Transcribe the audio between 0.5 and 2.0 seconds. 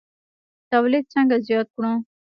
تولید څنګه زیات کړو؟